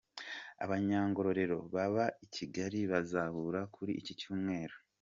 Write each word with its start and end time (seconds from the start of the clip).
Abanyangorero 0.63 1.57
baba 1.73 2.05
i 2.25 2.27
Kigali 2.35 2.79
bazahura 2.91 3.59
kuri 3.75 3.91
iki 4.01 4.13
cyumweru 4.19 4.75